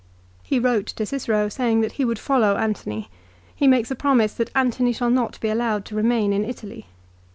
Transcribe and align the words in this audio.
He 0.41 0.57
wrote 0.57 0.87
to 0.87 1.05
Cicero 1.05 1.47
saying 1.47 1.81
that 1.81 1.91
he 1.91 2.05
would 2.05 2.17
follow 2.17 2.55
Antony. 2.57 3.07
He 3.55 3.67
makes 3.67 3.91
a 3.91 3.95
promise 3.95 4.33
that 4.33 4.49
Antony 4.55 4.93
shall 4.93 5.11
not 5.11 5.39
be 5.41 5.49
allowed 5.49 5.85
to 5.85 5.95
remain 5.95 6.33
in 6.33 6.43
Italy. 6.43 6.87